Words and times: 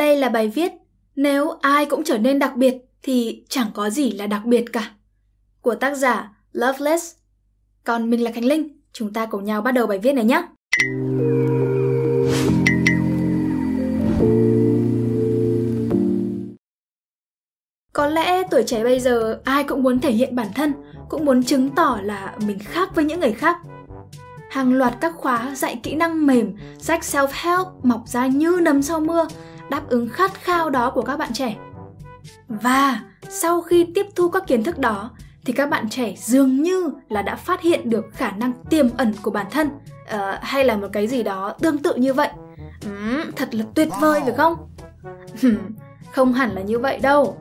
Đây 0.00 0.16
là 0.16 0.28
bài 0.28 0.48
viết 0.48 0.72
Nếu 1.16 1.50
ai 1.60 1.86
cũng 1.86 2.04
trở 2.04 2.18
nên 2.18 2.38
đặc 2.38 2.56
biệt 2.56 2.76
thì 3.02 3.44
chẳng 3.48 3.70
có 3.74 3.90
gì 3.90 4.10
là 4.10 4.26
đặc 4.26 4.44
biệt 4.44 4.64
cả. 4.72 4.90
Của 5.60 5.74
tác 5.74 5.94
giả 5.94 6.32
Loveless. 6.52 7.16
Còn 7.84 8.10
mình 8.10 8.24
là 8.24 8.30
Khánh 8.32 8.44
Linh, 8.44 8.68
chúng 8.92 9.12
ta 9.12 9.26
cùng 9.26 9.44
nhau 9.44 9.62
bắt 9.62 9.72
đầu 9.72 9.86
bài 9.86 9.98
viết 9.98 10.12
này 10.12 10.24
nhé. 10.24 10.42
Có 17.92 18.06
lẽ 18.06 18.42
tuổi 18.50 18.62
trẻ 18.66 18.84
bây 18.84 19.00
giờ 19.00 19.40
ai 19.44 19.64
cũng 19.64 19.82
muốn 19.82 20.00
thể 20.00 20.12
hiện 20.12 20.36
bản 20.36 20.48
thân, 20.54 20.72
cũng 21.08 21.24
muốn 21.24 21.42
chứng 21.42 21.70
tỏ 21.70 21.98
là 22.02 22.36
mình 22.46 22.58
khác 22.58 22.94
với 22.94 23.04
những 23.04 23.20
người 23.20 23.32
khác. 23.32 23.56
Hàng 24.50 24.72
loạt 24.72 24.94
các 25.00 25.14
khóa 25.16 25.54
dạy 25.54 25.80
kỹ 25.82 25.94
năng 25.94 26.26
mềm, 26.26 26.56
sách 26.78 27.00
self-help 27.00 27.64
mọc 27.82 28.08
ra 28.08 28.26
như 28.26 28.58
nấm 28.62 28.82
sau 28.82 29.00
mưa, 29.00 29.26
đáp 29.70 29.88
ứng 29.88 30.08
khát 30.08 30.34
khao 30.34 30.70
đó 30.70 30.90
của 30.90 31.02
các 31.02 31.16
bạn 31.16 31.32
trẻ. 31.32 31.56
Và 32.48 33.00
sau 33.28 33.60
khi 33.60 33.86
tiếp 33.94 34.06
thu 34.16 34.28
các 34.28 34.46
kiến 34.46 34.64
thức 34.64 34.78
đó 34.78 35.10
thì 35.44 35.52
các 35.52 35.70
bạn 35.70 35.88
trẻ 35.88 36.14
dường 36.16 36.62
như 36.62 36.90
là 37.08 37.22
đã 37.22 37.36
phát 37.36 37.60
hiện 37.60 37.90
được 37.90 38.04
khả 38.12 38.30
năng 38.30 38.52
tiềm 38.70 38.88
ẩn 38.96 39.12
của 39.22 39.30
bản 39.30 39.46
thân 39.50 39.68
uh, 39.68 40.20
hay 40.40 40.64
là 40.64 40.76
một 40.76 40.88
cái 40.92 41.06
gì 41.06 41.22
đó 41.22 41.54
tương 41.60 41.78
tự 41.78 41.94
như 41.94 42.14
vậy. 42.14 42.28
Uhm, 42.86 43.30
thật 43.36 43.54
là 43.54 43.64
tuyệt 43.74 43.88
vời 44.00 44.20
phải 44.24 44.34
không? 44.34 44.56
không 46.12 46.32
hẳn 46.32 46.50
là 46.50 46.60
như 46.60 46.78
vậy 46.78 46.98
đâu. 46.98 47.36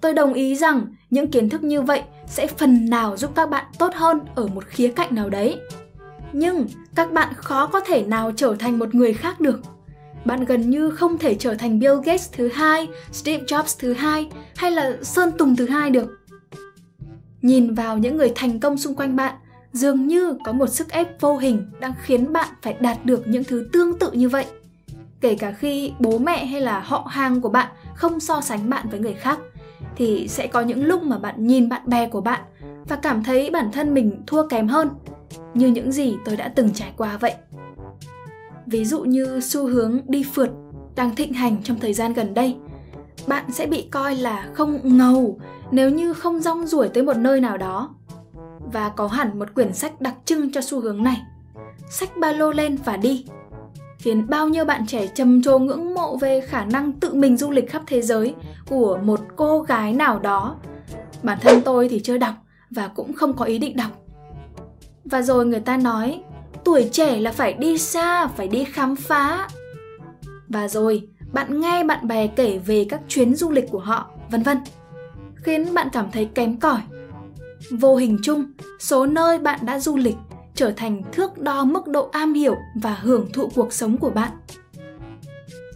Tôi 0.00 0.14
đồng 0.14 0.32
ý 0.32 0.56
rằng 0.56 0.86
những 1.10 1.30
kiến 1.30 1.48
thức 1.48 1.62
như 1.62 1.82
vậy 1.82 2.02
sẽ 2.26 2.46
phần 2.46 2.90
nào 2.90 3.16
giúp 3.16 3.30
các 3.34 3.50
bạn 3.50 3.64
tốt 3.78 3.94
hơn 3.94 4.20
ở 4.34 4.46
một 4.46 4.64
khía 4.66 4.88
cạnh 4.88 5.14
nào 5.14 5.30
đấy. 5.30 5.60
Nhưng 6.32 6.66
các 6.94 7.12
bạn 7.12 7.34
khó 7.36 7.66
có 7.66 7.80
thể 7.80 8.02
nào 8.02 8.32
trở 8.36 8.56
thành 8.58 8.78
một 8.78 8.94
người 8.94 9.12
khác 9.12 9.40
được 9.40 9.60
bạn 10.24 10.44
gần 10.44 10.70
như 10.70 10.90
không 10.90 11.18
thể 11.18 11.34
trở 11.34 11.54
thành 11.54 11.78
Bill 11.78 11.94
Gates 12.04 12.32
thứ 12.32 12.48
hai, 12.48 12.88
Steve 13.12 13.44
Jobs 13.44 13.76
thứ 13.78 13.92
hai 13.92 14.28
hay 14.56 14.70
là 14.70 14.92
Sơn 15.02 15.30
Tùng 15.38 15.56
thứ 15.56 15.66
hai 15.66 15.90
được. 15.90 16.18
Nhìn 17.42 17.74
vào 17.74 17.98
những 17.98 18.16
người 18.16 18.32
thành 18.34 18.60
công 18.60 18.78
xung 18.78 18.94
quanh 18.94 19.16
bạn, 19.16 19.34
dường 19.72 20.06
như 20.06 20.34
có 20.44 20.52
một 20.52 20.66
sức 20.66 20.90
ép 20.90 21.20
vô 21.20 21.36
hình 21.36 21.66
đang 21.80 21.92
khiến 22.02 22.32
bạn 22.32 22.48
phải 22.62 22.76
đạt 22.80 23.04
được 23.04 23.26
những 23.26 23.44
thứ 23.44 23.68
tương 23.72 23.98
tự 23.98 24.12
như 24.12 24.28
vậy. 24.28 24.46
Kể 25.20 25.34
cả 25.34 25.52
khi 25.52 25.92
bố 25.98 26.18
mẹ 26.18 26.44
hay 26.44 26.60
là 26.60 26.80
họ 26.80 27.06
hàng 27.10 27.40
của 27.40 27.48
bạn 27.48 27.68
không 27.94 28.20
so 28.20 28.40
sánh 28.40 28.70
bạn 28.70 28.88
với 28.90 29.00
người 29.00 29.14
khác, 29.14 29.38
thì 29.96 30.28
sẽ 30.28 30.46
có 30.46 30.60
những 30.60 30.84
lúc 30.84 31.02
mà 31.02 31.18
bạn 31.18 31.46
nhìn 31.46 31.68
bạn 31.68 31.82
bè 31.86 32.08
của 32.08 32.20
bạn 32.20 32.40
và 32.88 32.96
cảm 32.96 33.24
thấy 33.24 33.50
bản 33.50 33.72
thân 33.72 33.94
mình 33.94 34.22
thua 34.26 34.48
kém 34.48 34.68
hơn, 34.68 34.88
như 35.54 35.68
những 35.68 35.92
gì 35.92 36.14
tôi 36.24 36.36
đã 36.36 36.48
từng 36.48 36.72
trải 36.74 36.92
qua 36.96 37.16
vậy. 37.16 37.34
Ví 38.72 38.84
dụ 38.84 39.00
như 39.00 39.40
xu 39.40 39.66
hướng 39.66 40.00
đi 40.08 40.24
phượt 40.34 40.50
đang 40.96 41.14
thịnh 41.14 41.32
hành 41.32 41.62
trong 41.62 41.80
thời 41.80 41.92
gian 41.92 42.12
gần 42.12 42.34
đây, 42.34 42.56
bạn 43.26 43.44
sẽ 43.52 43.66
bị 43.66 43.88
coi 43.90 44.16
là 44.16 44.48
không 44.54 44.80
ngầu 44.82 45.40
nếu 45.70 45.90
như 45.90 46.12
không 46.12 46.40
rong 46.40 46.66
ruổi 46.66 46.88
tới 46.88 47.02
một 47.02 47.16
nơi 47.16 47.40
nào 47.40 47.58
đó. 47.58 47.94
Và 48.72 48.88
có 48.88 49.06
hẳn 49.06 49.38
một 49.38 49.54
quyển 49.54 49.72
sách 49.72 50.00
đặc 50.00 50.14
trưng 50.24 50.52
cho 50.52 50.60
xu 50.60 50.80
hướng 50.80 51.02
này. 51.02 51.22
Sách 51.90 52.16
ba 52.16 52.32
lô 52.32 52.50
lên 52.50 52.78
và 52.84 52.96
đi. 52.96 53.24
Khiến 53.98 54.26
bao 54.28 54.48
nhiêu 54.48 54.64
bạn 54.64 54.86
trẻ 54.86 55.06
trầm 55.06 55.42
trồ 55.42 55.58
ngưỡng 55.58 55.94
mộ 55.94 56.16
về 56.16 56.40
khả 56.40 56.64
năng 56.64 56.92
tự 56.92 57.14
mình 57.14 57.36
du 57.36 57.50
lịch 57.50 57.70
khắp 57.70 57.82
thế 57.86 58.02
giới 58.02 58.34
của 58.68 58.98
một 59.02 59.20
cô 59.36 59.62
gái 59.62 59.92
nào 59.92 60.18
đó. 60.18 60.56
Bản 61.22 61.38
thân 61.40 61.60
tôi 61.64 61.88
thì 61.88 62.00
chưa 62.00 62.18
đọc 62.18 62.34
và 62.70 62.88
cũng 62.88 63.12
không 63.12 63.36
có 63.36 63.44
ý 63.44 63.58
định 63.58 63.76
đọc. 63.76 63.90
Và 65.04 65.22
rồi 65.22 65.46
người 65.46 65.60
ta 65.60 65.76
nói 65.76 66.22
tuổi 66.64 66.88
trẻ 66.92 67.20
là 67.20 67.32
phải 67.32 67.52
đi 67.52 67.78
xa, 67.78 68.26
phải 68.26 68.48
đi 68.48 68.64
khám 68.64 68.96
phá. 68.96 69.48
Và 70.48 70.68
rồi, 70.68 71.08
bạn 71.32 71.60
nghe 71.60 71.84
bạn 71.84 72.08
bè 72.08 72.26
kể 72.26 72.58
về 72.58 72.86
các 72.88 73.00
chuyến 73.08 73.34
du 73.34 73.50
lịch 73.50 73.70
của 73.70 73.78
họ, 73.78 74.10
vân 74.30 74.42
vân, 74.42 74.58
khiến 75.34 75.74
bạn 75.74 75.88
cảm 75.92 76.10
thấy 76.12 76.28
kém 76.34 76.56
cỏi. 76.56 76.80
Vô 77.70 77.96
hình 77.96 78.18
chung, 78.22 78.44
số 78.80 79.06
nơi 79.06 79.38
bạn 79.38 79.58
đã 79.62 79.78
du 79.78 79.96
lịch 79.96 80.16
trở 80.54 80.72
thành 80.76 81.02
thước 81.12 81.38
đo 81.38 81.64
mức 81.64 81.86
độ 81.86 82.08
am 82.12 82.34
hiểu 82.34 82.56
và 82.82 82.94
hưởng 83.02 83.32
thụ 83.32 83.48
cuộc 83.54 83.72
sống 83.72 83.96
của 83.96 84.10
bạn. 84.10 84.30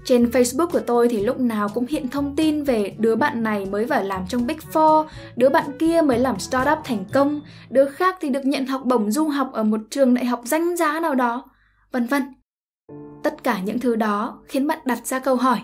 Trên 0.06 0.24
Facebook 0.24 0.66
của 0.72 0.80
tôi 0.80 1.08
thì 1.08 1.24
lúc 1.24 1.40
nào 1.40 1.68
cũng 1.74 1.86
hiện 1.86 2.08
thông 2.08 2.36
tin 2.36 2.62
về 2.62 2.94
đứa 2.98 3.16
bạn 3.16 3.42
này 3.42 3.66
mới 3.66 3.84
vào 3.84 4.04
làm 4.04 4.22
trong 4.28 4.46
Big 4.46 4.56
Four, 4.72 5.04
đứa 5.36 5.48
bạn 5.48 5.70
kia 5.78 6.02
mới 6.04 6.18
làm 6.18 6.38
startup 6.38 6.78
thành 6.84 7.04
công, 7.12 7.40
đứa 7.70 7.84
khác 7.84 8.16
thì 8.20 8.30
được 8.30 8.46
nhận 8.46 8.66
học 8.66 8.82
bổng 8.84 9.10
du 9.10 9.28
học 9.28 9.50
ở 9.52 9.62
một 9.62 9.80
trường 9.90 10.14
đại 10.14 10.24
học 10.24 10.40
danh 10.44 10.76
giá 10.76 11.00
nào 11.00 11.14
đó, 11.14 11.44
vân 11.92 12.06
vân. 12.06 12.22
Tất 13.22 13.44
cả 13.44 13.60
những 13.64 13.80
thứ 13.80 13.96
đó 13.96 14.42
khiến 14.48 14.66
bạn 14.66 14.78
đặt 14.84 15.06
ra 15.06 15.18
câu 15.18 15.36
hỏi. 15.36 15.58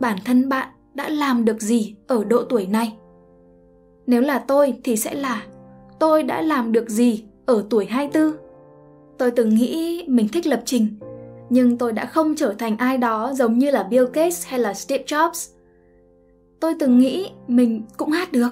Bản 0.00 0.18
thân 0.24 0.48
bạn 0.48 0.68
đã 0.94 1.08
làm 1.08 1.44
được 1.44 1.60
gì 1.60 1.96
ở 2.06 2.24
độ 2.24 2.44
tuổi 2.44 2.66
này? 2.66 2.96
Nếu 4.06 4.20
là 4.20 4.38
tôi 4.38 4.74
thì 4.84 4.96
sẽ 4.96 5.14
là 5.14 5.42
tôi 5.98 6.22
đã 6.22 6.42
làm 6.42 6.72
được 6.72 6.88
gì 6.88 7.24
ở 7.46 7.64
tuổi 7.70 7.86
24? 7.86 8.36
Tôi 9.18 9.30
từng 9.30 9.54
nghĩ 9.54 10.04
mình 10.08 10.28
thích 10.28 10.46
lập 10.46 10.62
trình 10.64 10.98
nhưng 11.50 11.78
tôi 11.78 11.92
đã 11.92 12.06
không 12.06 12.34
trở 12.34 12.54
thành 12.58 12.76
ai 12.76 12.98
đó 12.98 13.32
giống 13.34 13.58
như 13.58 13.70
là 13.70 13.82
Bill 13.82 14.06
Gates 14.12 14.46
hay 14.46 14.60
là 14.60 14.74
Steve 14.74 15.04
Jobs. 15.04 15.50
Tôi 16.60 16.74
từng 16.78 16.98
nghĩ 16.98 17.30
mình 17.48 17.82
cũng 17.96 18.10
hát 18.10 18.32
được, 18.32 18.50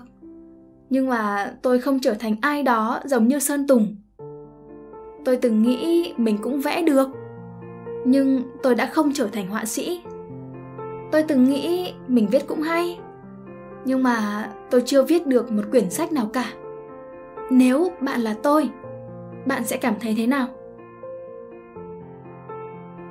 nhưng 0.90 1.08
mà 1.08 1.52
tôi 1.62 1.78
không 1.78 2.00
trở 2.00 2.14
thành 2.14 2.36
ai 2.40 2.62
đó 2.62 3.00
giống 3.04 3.28
như 3.28 3.38
Sơn 3.38 3.66
Tùng. 3.66 3.96
Tôi 5.24 5.36
từng 5.36 5.62
nghĩ 5.62 6.12
mình 6.16 6.38
cũng 6.42 6.60
vẽ 6.60 6.82
được, 6.82 7.08
nhưng 8.04 8.42
tôi 8.62 8.74
đã 8.74 8.86
không 8.86 9.12
trở 9.12 9.26
thành 9.26 9.48
họa 9.48 9.64
sĩ. 9.64 10.02
Tôi 11.12 11.22
từng 11.22 11.44
nghĩ 11.44 11.92
mình 12.08 12.26
viết 12.30 12.46
cũng 12.46 12.62
hay, 12.62 12.98
nhưng 13.84 14.02
mà 14.02 14.48
tôi 14.70 14.82
chưa 14.86 15.02
viết 15.02 15.26
được 15.26 15.52
một 15.52 15.62
quyển 15.70 15.90
sách 15.90 16.12
nào 16.12 16.30
cả. 16.32 16.52
Nếu 17.50 17.90
bạn 18.00 18.20
là 18.20 18.34
tôi, 18.42 18.70
bạn 19.46 19.64
sẽ 19.64 19.76
cảm 19.76 19.94
thấy 20.00 20.14
thế 20.16 20.26
nào? 20.26 20.46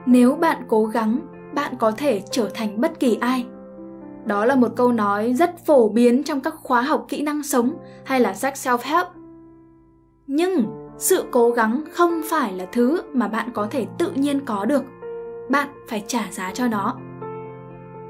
Nếu 0.06 0.36
bạn 0.36 0.64
cố 0.68 0.86
gắng, 0.86 1.20
bạn 1.54 1.74
có 1.80 1.92
thể 1.92 2.22
trở 2.32 2.50
thành 2.54 2.82
bất 2.82 3.00
kỳ 3.00 3.18
ai. 3.22 3.46
Đó 4.26 4.46
là 4.46 4.56
một 4.56 4.72
câu 4.76 4.92
nói 4.92 5.34
rất 5.34 5.66
phổ 5.66 5.90
biến 5.90 6.24
trong 6.24 6.40
các 6.40 6.54
khóa 6.56 6.82
học 6.82 7.06
kỹ 7.10 7.22
năng 7.22 7.44
sống 7.44 7.74
hay 8.06 8.20
là 8.20 8.34
sách 8.34 8.54
self-help. 8.54 9.06
Nhưng 10.28 10.66
sự 10.98 11.24
cố 11.32 11.52
gắng 11.52 11.84
không 11.92 12.22
phải 12.30 12.54
là 12.54 12.66
thứ 12.72 13.02
mà 13.14 13.28
bạn 13.28 13.50
có 13.54 13.68
thể 13.72 13.86
tự 13.98 14.12
nhiên 14.16 14.46
có 14.46 14.66
được. 14.66 14.84
Bạn 15.50 15.68
phải 15.88 16.04
trả 16.08 16.28
giá 16.32 16.52
cho 16.54 16.68
nó. 16.68 16.96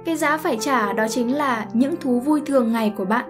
Cái 0.05 0.15
giá 0.15 0.37
phải 0.37 0.57
trả 0.59 0.93
đó 0.93 1.07
chính 1.07 1.35
là 1.35 1.67
những 1.73 1.95
thú 1.95 2.19
vui 2.19 2.41
thường 2.45 2.71
ngày 2.71 2.93
của 2.97 3.05
bạn. 3.05 3.25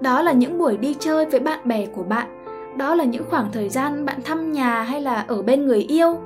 Đó 0.00 0.22
là 0.22 0.32
những 0.32 0.58
buổi 0.58 0.76
đi 0.76 0.94
chơi 0.98 1.26
với 1.26 1.40
bạn 1.40 1.58
bè 1.64 1.86
của 1.86 2.02
bạn. 2.02 2.44
Đó 2.76 2.94
là 2.94 3.04
những 3.04 3.24
khoảng 3.30 3.52
thời 3.52 3.68
gian 3.68 4.04
bạn 4.04 4.20
thăm 4.24 4.52
nhà 4.52 4.82
hay 4.82 5.00
là 5.00 5.24
ở 5.28 5.42
bên 5.42 5.66
người 5.66 5.80
yêu 5.80 6.16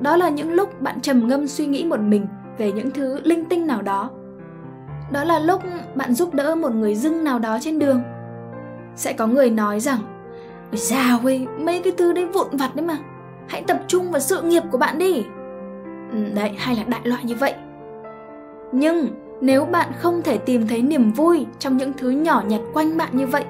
đó 0.00 0.16
là 0.16 0.28
những 0.28 0.52
lúc 0.52 0.82
bạn 0.82 1.00
trầm 1.00 1.28
ngâm 1.28 1.46
suy 1.46 1.66
nghĩ 1.66 1.84
một 1.84 2.00
mình 2.00 2.26
về 2.58 2.72
những 2.72 2.90
thứ 2.90 3.20
linh 3.24 3.44
tinh 3.44 3.66
nào 3.66 3.82
đó. 3.82 4.10
Đó 5.12 5.24
là 5.24 5.38
lúc 5.38 5.62
bạn 5.94 6.14
giúp 6.14 6.34
đỡ 6.34 6.54
một 6.54 6.74
người 6.74 6.94
dưng 6.94 7.24
nào 7.24 7.38
đó 7.38 7.58
trên 7.60 7.78
đường. 7.78 8.02
Sẽ 8.96 9.12
có 9.12 9.26
người 9.26 9.50
nói 9.50 9.80
rằng 9.80 9.98
ôi 10.70 10.78
dào 10.78 11.20
ơi 11.24 11.46
mấy 11.58 11.80
cái 11.84 11.92
thứ 11.96 12.12
đấy 12.12 12.26
vụn 12.26 12.46
vặt 12.52 12.76
đấy 12.76 12.86
mà. 12.86 12.96
Hãy 13.48 13.62
tập 13.66 13.80
trung 13.88 14.10
vào 14.10 14.20
sự 14.20 14.42
nghiệp 14.42 14.62
của 14.70 14.78
bạn 14.78 14.98
đi. 14.98 15.24
Ừ, 16.12 16.18
đấy, 16.34 16.50
hay 16.58 16.76
là 16.76 16.84
đại 16.84 17.00
loại 17.04 17.24
như 17.24 17.34
vậy. 17.34 17.54
Nhưng 18.72 19.08
nếu 19.40 19.64
bạn 19.64 19.92
không 19.98 20.22
thể 20.22 20.38
tìm 20.38 20.66
thấy 20.66 20.82
niềm 20.82 21.12
vui 21.12 21.46
trong 21.58 21.76
những 21.76 21.92
thứ 21.92 22.10
nhỏ 22.10 22.42
nhặt 22.46 22.60
quanh 22.72 22.96
bạn 22.96 23.08
như 23.12 23.26
vậy, 23.26 23.44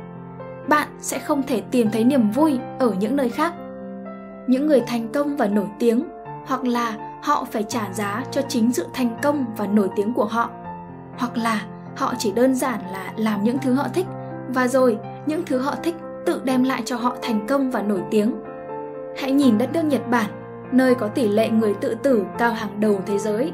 bạn 0.68 0.88
sẽ 0.98 1.18
không 1.18 1.42
thể 1.42 1.62
tìm 1.70 1.90
thấy 1.92 2.04
niềm 2.04 2.30
vui 2.30 2.58
ở 2.78 2.94
những 3.00 3.16
nơi 3.16 3.28
khác. 3.28 3.54
Những 4.46 4.66
người 4.66 4.80
thành 4.86 5.08
công 5.12 5.36
và 5.36 5.46
nổi 5.46 5.66
tiếng 5.78 6.04
hoặc 6.46 6.64
là 6.64 6.96
họ 7.22 7.46
phải 7.52 7.62
trả 7.62 7.92
giá 7.92 8.24
cho 8.30 8.42
chính 8.48 8.72
sự 8.72 8.86
thành 8.92 9.16
công 9.22 9.44
và 9.56 9.66
nổi 9.66 9.88
tiếng 9.96 10.14
của 10.14 10.24
họ. 10.24 10.50
Hoặc 11.18 11.36
là 11.36 11.66
họ 11.96 12.14
chỉ 12.18 12.32
đơn 12.32 12.54
giản 12.54 12.80
là 12.92 13.12
làm 13.16 13.44
những 13.44 13.58
thứ 13.62 13.74
họ 13.74 13.86
thích 13.94 14.06
và 14.48 14.68
rồi 14.68 14.98
những 15.26 15.42
thứ 15.46 15.58
họ 15.58 15.74
thích 15.82 15.94
tự 16.26 16.40
đem 16.44 16.64
lại 16.64 16.82
cho 16.84 16.96
họ 16.96 17.16
thành 17.22 17.46
công 17.46 17.70
và 17.70 17.82
nổi 17.82 18.02
tiếng. 18.10 18.34
Hãy 19.16 19.32
nhìn 19.32 19.58
đất 19.58 19.72
nước 19.72 19.84
nhật 19.84 20.08
bản, 20.10 20.30
nơi 20.72 20.94
có 20.94 21.08
tỷ 21.08 21.28
lệ 21.28 21.48
người 21.48 21.74
tự 21.74 21.94
tử 22.02 22.24
cao 22.38 22.52
hàng 22.52 22.80
đầu 22.80 23.00
thế 23.06 23.18
giới. 23.18 23.52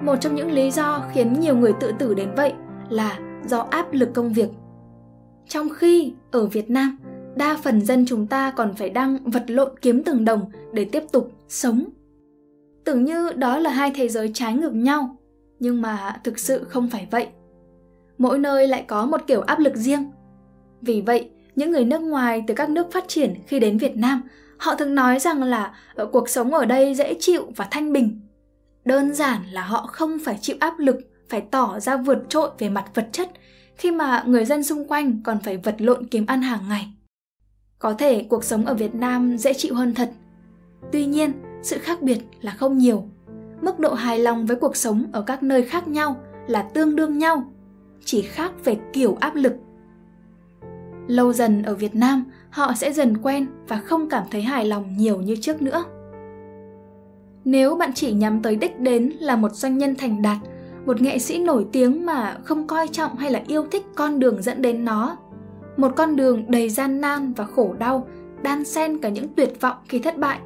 Một 0.00 0.16
trong 0.20 0.34
những 0.34 0.52
lý 0.52 0.70
do 0.70 1.02
khiến 1.12 1.40
nhiều 1.40 1.56
người 1.56 1.72
tự 1.80 1.92
tử 1.98 2.14
đến 2.14 2.34
vậy 2.36 2.52
là 2.88 3.18
do 3.46 3.66
áp 3.70 3.92
lực 3.92 4.14
công 4.14 4.32
việc. 4.32 4.48
Trong 5.48 5.68
khi 5.68 6.14
ở 6.30 6.46
việt 6.46 6.70
nam, 6.70 6.98
đa 7.36 7.56
phần 7.62 7.80
dân 7.80 8.06
chúng 8.06 8.26
ta 8.26 8.50
còn 8.50 8.74
phải 8.74 8.90
đang 8.90 9.18
vật 9.30 9.44
lộn 9.46 9.78
kiếm 9.82 10.02
từng 10.04 10.24
đồng 10.24 10.50
để 10.72 10.84
tiếp 10.84 11.02
tục 11.12 11.30
sống 11.48 11.84
tưởng 12.84 13.04
như 13.04 13.30
đó 13.36 13.58
là 13.58 13.70
hai 13.70 13.90
thế 13.94 14.08
giới 14.08 14.30
trái 14.34 14.54
ngược 14.54 14.74
nhau 14.74 15.16
nhưng 15.60 15.82
mà 15.82 16.20
thực 16.24 16.38
sự 16.38 16.64
không 16.64 16.90
phải 16.90 17.08
vậy 17.10 17.28
mỗi 18.18 18.38
nơi 18.38 18.68
lại 18.68 18.84
có 18.88 19.06
một 19.06 19.20
kiểu 19.26 19.40
áp 19.40 19.58
lực 19.58 19.76
riêng 19.76 20.10
vì 20.80 21.00
vậy 21.00 21.30
những 21.54 21.70
người 21.70 21.84
nước 21.84 22.02
ngoài 22.02 22.44
từ 22.46 22.54
các 22.54 22.70
nước 22.70 22.92
phát 22.92 23.04
triển 23.08 23.34
khi 23.46 23.60
đến 23.60 23.78
việt 23.78 23.96
nam 23.96 24.22
họ 24.58 24.74
thường 24.74 24.94
nói 24.94 25.18
rằng 25.18 25.42
là 25.42 25.74
ờ, 25.94 26.06
cuộc 26.06 26.28
sống 26.28 26.54
ở 26.54 26.64
đây 26.64 26.94
dễ 26.94 27.14
chịu 27.20 27.52
và 27.56 27.68
thanh 27.70 27.92
bình 27.92 28.20
Đơn 28.84 29.14
giản 29.14 29.42
là 29.50 29.62
họ 29.62 29.86
không 29.86 30.18
phải 30.24 30.38
chịu 30.40 30.56
áp 30.60 30.78
lực, 30.78 30.96
phải 31.28 31.40
tỏ 31.40 31.80
ra 31.80 31.96
vượt 31.96 32.18
trội 32.28 32.50
về 32.58 32.68
mặt 32.68 32.84
vật 32.94 33.08
chất 33.12 33.30
khi 33.76 33.90
mà 33.90 34.24
người 34.26 34.44
dân 34.44 34.64
xung 34.64 34.88
quanh 34.88 35.22
còn 35.22 35.38
phải 35.40 35.56
vật 35.56 35.74
lộn 35.78 36.06
kiếm 36.06 36.26
ăn 36.26 36.42
hàng 36.42 36.68
ngày. 36.68 36.88
Có 37.78 37.94
thể 37.94 38.26
cuộc 38.28 38.44
sống 38.44 38.66
ở 38.66 38.74
Việt 38.74 38.94
Nam 38.94 39.38
dễ 39.38 39.54
chịu 39.54 39.74
hơn 39.74 39.94
thật. 39.94 40.10
Tuy 40.92 41.06
nhiên, 41.06 41.32
sự 41.64 41.78
khác 41.78 42.02
biệt 42.02 42.18
là 42.40 42.52
không 42.52 42.78
nhiều. 42.78 43.04
Mức 43.60 43.78
độ 43.78 43.94
hài 43.94 44.18
lòng 44.18 44.46
với 44.46 44.56
cuộc 44.56 44.76
sống 44.76 45.04
ở 45.12 45.22
các 45.22 45.42
nơi 45.42 45.62
khác 45.62 45.88
nhau 45.88 46.16
là 46.46 46.62
tương 46.62 46.96
đương 46.96 47.18
nhau, 47.18 47.44
chỉ 48.04 48.22
khác 48.22 48.52
về 48.64 48.76
kiểu 48.92 49.16
áp 49.20 49.34
lực. 49.34 49.52
Lâu 51.06 51.32
dần 51.32 51.62
ở 51.62 51.74
Việt 51.74 51.94
Nam, 51.94 52.24
họ 52.50 52.72
sẽ 52.76 52.92
dần 52.92 53.16
quen 53.16 53.46
và 53.68 53.76
không 53.76 54.08
cảm 54.08 54.24
thấy 54.30 54.42
hài 54.42 54.64
lòng 54.64 54.96
nhiều 54.96 55.20
như 55.20 55.36
trước 55.40 55.62
nữa. 55.62 55.84
Nếu 57.44 57.76
bạn 57.76 57.90
chỉ 57.94 58.12
nhắm 58.12 58.42
tới 58.42 58.56
đích 58.56 58.80
đến 58.80 59.12
là 59.20 59.36
một 59.36 59.52
doanh 59.52 59.78
nhân 59.78 59.94
thành 59.94 60.22
đạt, 60.22 60.36
một 60.86 61.00
nghệ 61.00 61.18
sĩ 61.18 61.38
nổi 61.38 61.66
tiếng 61.72 62.06
mà 62.06 62.36
không 62.44 62.66
coi 62.66 62.88
trọng 62.88 63.16
hay 63.16 63.30
là 63.30 63.42
yêu 63.46 63.66
thích 63.70 63.86
con 63.94 64.18
đường 64.18 64.42
dẫn 64.42 64.62
đến 64.62 64.84
nó, 64.84 65.16
một 65.76 65.92
con 65.96 66.16
đường 66.16 66.44
đầy 66.48 66.68
gian 66.68 67.00
nan 67.00 67.32
và 67.32 67.44
khổ 67.44 67.74
đau, 67.78 68.08
đan 68.42 68.64
xen 68.64 68.98
cả 68.98 69.08
những 69.08 69.28
tuyệt 69.28 69.60
vọng 69.60 69.76
khi 69.88 69.98
thất 69.98 70.18
bại, 70.18 70.38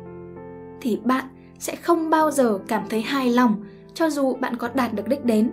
thì 0.81 1.01
bạn 1.05 1.25
sẽ 1.59 1.77
không 1.77 2.11
bao 2.11 2.31
giờ 2.31 2.59
cảm 2.69 2.83
thấy 2.91 3.03
hài 3.03 3.31
lòng 3.31 3.65
cho 3.95 4.11
dù 4.11 4.35
bạn 4.35 4.57
có 4.57 4.69
đạt 4.75 4.95
được 4.95 5.09
đích 5.09 5.25
đến. 5.25 5.51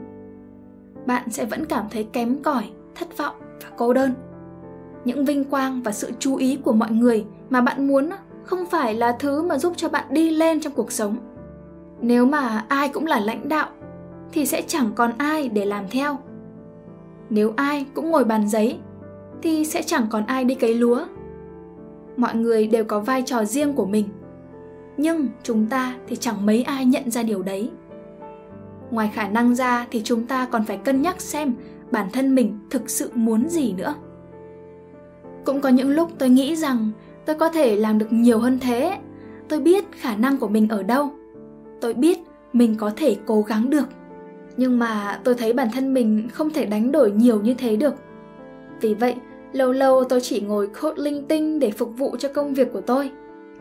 Bạn 1.05 1.29
sẽ 1.29 1.45
vẫn 1.45 1.65
cảm 1.65 1.85
thấy 1.91 2.03
kém 2.03 2.43
cỏi, 2.43 2.69
thất 2.95 3.17
vọng 3.17 3.35
và 3.61 3.69
cô 3.77 3.93
đơn. 3.93 4.13
Những 5.05 5.25
vinh 5.25 5.43
quang 5.43 5.81
và 5.81 5.91
sự 5.91 6.11
chú 6.19 6.35
ý 6.35 6.57
của 6.63 6.73
mọi 6.73 6.91
người 6.91 7.25
mà 7.49 7.61
bạn 7.61 7.87
muốn 7.87 8.09
không 8.43 8.65
phải 8.65 8.93
là 8.93 9.11
thứ 9.19 9.41
mà 9.41 9.57
giúp 9.57 9.73
cho 9.77 9.89
bạn 9.89 10.05
đi 10.09 10.29
lên 10.29 10.59
trong 10.59 10.73
cuộc 10.73 10.91
sống 10.91 11.17
nếu 12.01 12.25
mà 12.25 12.65
ai 12.67 12.89
cũng 12.89 13.05
là 13.05 13.19
lãnh 13.19 13.49
đạo 13.49 13.69
thì 14.31 14.45
sẽ 14.45 14.61
chẳng 14.67 14.91
còn 14.95 15.11
ai 15.17 15.49
để 15.49 15.65
làm 15.65 15.85
theo 15.91 16.17
nếu 17.29 17.53
ai 17.55 17.85
cũng 17.93 18.11
ngồi 18.11 18.23
bàn 18.23 18.49
giấy 18.49 18.79
thì 19.41 19.65
sẽ 19.65 19.81
chẳng 19.81 20.07
còn 20.09 20.25
ai 20.25 20.43
đi 20.43 20.55
cấy 20.55 20.73
lúa 20.73 21.05
mọi 22.17 22.35
người 22.35 22.67
đều 22.67 22.83
có 22.83 22.99
vai 22.99 23.23
trò 23.25 23.45
riêng 23.45 23.73
của 23.73 23.85
mình 23.85 24.09
nhưng 24.97 25.27
chúng 25.43 25.67
ta 25.67 25.95
thì 26.07 26.15
chẳng 26.15 26.45
mấy 26.45 26.63
ai 26.63 26.85
nhận 26.85 27.11
ra 27.11 27.23
điều 27.23 27.43
đấy. 27.43 27.69
Ngoài 28.91 29.11
khả 29.13 29.27
năng 29.27 29.55
ra 29.55 29.87
thì 29.91 30.01
chúng 30.03 30.25
ta 30.25 30.47
còn 30.51 30.63
phải 30.65 30.77
cân 30.77 31.01
nhắc 31.01 31.21
xem 31.21 31.53
bản 31.91 32.07
thân 32.13 32.35
mình 32.35 32.59
thực 32.69 32.89
sự 32.89 33.11
muốn 33.13 33.49
gì 33.49 33.73
nữa. 33.73 33.95
Cũng 35.45 35.61
có 35.61 35.69
những 35.69 35.89
lúc 35.89 36.11
tôi 36.17 36.29
nghĩ 36.29 36.55
rằng 36.55 36.91
tôi 37.25 37.35
có 37.35 37.49
thể 37.49 37.75
làm 37.75 37.97
được 37.97 38.13
nhiều 38.13 38.39
hơn 38.39 38.59
thế. 38.61 38.97
Tôi 39.49 39.59
biết 39.59 39.85
khả 39.91 40.15
năng 40.15 40.37
của 40.37 40.47
mình 40.47 40.67
ở 40.69 40.83
đâu. 40.83 41.09
Tôi 41.81 41.93
biết 41.93 42.19
mình 42.53 42.75
có 42.77 42.91
thể 42.95 43.17
cố 43.25 43.41
gắng 43.41 43.69
được. 43.69 43.85
Nhưng 44.57 44.79
mà 44.79 45.19
tôi 45.23 45.35
thấy 45.35 45.53
bản 45.53 45.67
thân 45.73 45.93
mình 45.93 46.27
không 46.33 46.49
thể 46.49 46.65
đánh 46.65 46.91
đổi 46.91 47.11
nhiều 47.11 47.41
như 47.41 47.53
thế 47.53 47.75
được. 47.75 47.93
Vì 48.81 48.93
vậy, 48.93 49.15
lâu 49.53 49.71
lâu 49.71 50.03
tôi 50.03 50.21
chỉ 50.21 50.41
ngồi 50.41 50.67
code 50.67 51.01
linh 51.01 51.27
tinh 51.27 51.59
để 51.59 51.71
phục 51.71 51.97
vụ 51.97 52.15
cho 52.19 52.29
công 52.29 52.53
việc 52.53 52.73
của 52.73 52.81
tôi 52.81 53.11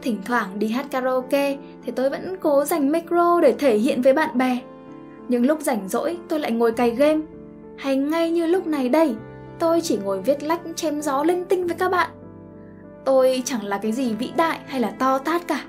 thỉnh 0.02 0.19
thoảng 0.25 0.58
đi 0.58 0.69
hát 0.69 0.87
karaoke 0.91 1.56
thì 1.85 1.93
tôi 1.93 2.11
vẫn 2.11 2.37
cố 2.41 2.64
dành 2.64 2.93
micro 2.93 3.41
để 3.41 3.55
thể 3.58 3.76
hiện 3.76 4.02
với 4.02 4.12
bạn 4.12 4.38
bè. 4.38 4.58
Nhưng 5.29 5.46
lúc 5.46 5.61
rảnh 5.61 5.88
rỗi, 5.88 6.19
tôi 6.29 6.41
lại 6.41 6.52
ngồi 6.52 6.73
cày 6.73 6.91
game. 6.91 7.20
Hay 7.79 7.96
ngay 7.96 8.31
như 8.31 8.46
lúc 8.46 8.67
này 8.67 8.88
đây, 8.88 9.14
tôi 9.58 9.81
chỉ 9.81 9.99
ngồi 10.05 10.23
viết 10.23 10.43
lách 10.43 10.61
chém 10.76 11.02
gió 11.02 11.25
linh 11.25 11.44
tinh 11.44 11.67
với 11.67 11.76
các 11.76 11.91
bạn. 11.91 12.11
Tôi 13.05 13.43
chẳng 13.44 13.64
là 13.64 13.79
cái 13.79 13.93
gì 13.93 14.14
vĩ 14.14 14.32
đại 14.37 14.58
hay 14.67 14.81
là 14.81 14.91
to 14.91 15.19
tát 15.19 15.49
cả. 15.49 15.64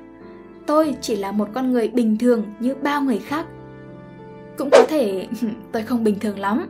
Tôi 0.66 0.96
chỉ 1.02 1.16
là 1.16 1.32
một 1.32 1.48
con 1.54 1.72
người 1.72 1.88
bình 1.88 2.18
thường 2.18 2.44
như 2.60 2.76
bao 2.76 3.02
người 3.02 3.20
khác. 3.20 3.46
Cũng 4.58 4.70
có 4.72 4.86
thể 4.88 5.28
tôi 5.72 5.84
không 5.84 6.04
bình 6.04 6.20
thường 6.20 6.40
lắm. 6.40 6.68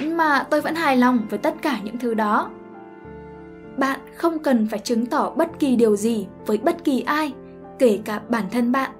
Nhưng 0.00 0.16
mà 0.16 0.46
tôi 0.50 0.60
vẫn 0.60 0.74
hài 0.74 0.96
lòng 0.96 1.26
với 1.30 1.38
tất 1.38 1.54
cả 1.62 1.78
những 1.84 1.98
thứ 1.98 2.14
đó 2.14 2.50
bạn 3.76 4.00
không 4.14 4.38
cần 4.38 4.66
phải 4.70 4.78
chứng 4.78 5.06
tỏ 5.06 5.30
bất 5.36 5.58
kỳ 5.58 5.76
điều 5.76 5.96
gì 5.96 6.26
với 6.46 6.58
bất 6.58 6.84
kỳ 6.84 7.00
ai 7.00 7.32
kể 7.78 7.98
cả 8.04 8.20
bản 8.28 8.44
thân 8.50 8.72
bạn 8.72 8.90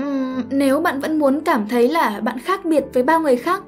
uhm, 0.00 0.42
nếu 0.50 0.80
bạn 0.80 1.00
vẫn 1.00 1.18
muốn 1.18 1.40
cảm 1.40 1.68
thấy 1.68 1.88
là 1.88 2.20
bạn 2.20 2.38
khác 2.38 2.64
biệt 2.64 2.84
với 2.92 3.02
bao 3.02 3.20
người 3.20 3.36
khác 3.36 3.62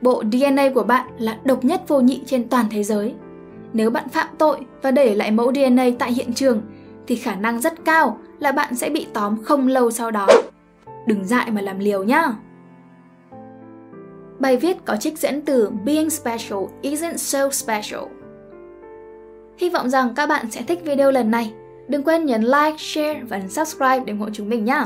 bộ 0.00 0.22
dna 0.32 0.68
của 0.74 0.82
bạn 0.82 1.06
là 1.18 1.38
độc 1.44 1.64
nhất 1.64 1.82
vô 1.88 2.00
nhị 2.00 2.22
trên 2.26 2.48
toàn 2.48 2.66
thế 2.70 2.82
giới 2.82 3.14
nếu 3.72 3.90
bạn 3.90 4.08
phạm 4.08 4.28
tội 4.38 4.58
và 4.82 4.90
để 4.90 5.14
lại 5.14 5.30
mẫu 5.30 5.52
dna 5.54 5.84
tại 5.98 6.12
hiện 6.12 6.34
trường 6.34 6.62
thì 7.06 7.16
khả 7.16 7.34
năng 7.34 7.60
rất 7.60 7.84
cao 7.84 8.18
là 8.38 8.52
bạn 8.52 8.74
sẽ 8.74 8.90
bị 8.90 9.06
tóm 9.12 9.42
không 9.42 9.68
lâu 9.68 9.90
sau 9.90 10.10
đó. 10.10 10.26
Đừng 11.06 11.24
dại 11.24 11.50
mà 11.50 11.60
làm 11.60 11.78
liều 11.78 12.04
nhá! 12.04 12.32
Bài 14.38 14.56
viết 14.56 14.76
có 14.84 14.96
trích 14.96 15.18
dẫn 15.18 15.42
từ 15.42 15.70
Being 15.84 16.10
Special 16.10 16.58
Isn't 16.82 17.16
So 17.16 17.50
Special. 17.50 18.02
Hy 19.58 19.68
vọng 19.68 19.90
rằng 19.90 20.14
các 20.14 20.26
bạn 20.26 20.50
sẽ 20.50 20.62
thích 20.62 20.80
video 20.84 21.10
lần 21.10 21.30
này. 21.30 21.52
Đừng 21.88 22.02
quên 22.02 22.26
nhấn 22.26 22.42
like, 22.42 22.76
share 22.78 23.20
và 23.28 23.40
subscribe 23.48 24.00
để 24.06 24.12
ủng 24.12 24.20
hộ 24.20 24.28
chúng 24.32 24.48
mình 24.48 24.64
nhé. 24.64 24.82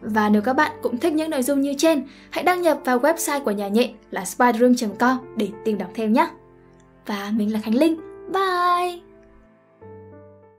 Và 0.00 0.28
nếu 0.28 0.42
các 0.42 0.52
bạn 0.52 0.72
cũng 0.82 0.98
thích 0.98 1.12
những 1.12 1.30
nội 1.30 1.42
dung 1.42 1.60
như 1.60 1.74
trên, 1.78 2.02
hãy 2.30 2.44
đăng 2.44 2.62
nhập 2.62 2.78
vào 2.84 2.98
website 2.98 3.44
của 3.44 3.50
nhà 3.50 3.68
nhện 3.68 3.90
là 4.10 4.24
spiderroom.com 4.24 5.18
để 5.36 5.48
tìm 5.64 5.78
đọc 5.78 5.90
thêm 5.94 6.12
nhé. 6.12 6.28
Và 7.06 7.30
mình 7.36 7.52
là 7.52 7.60
Khánh 7.60 7.74
Linh. 7.74 7.96
Bye! 8.32 9.09